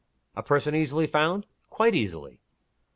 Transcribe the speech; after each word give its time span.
"A 0.35 0.41
person 0.41 0.73
easily 0.73 1.05
found?" 1.05 1.45
"Quite 1.69 1.93
easily." 1.93 2.39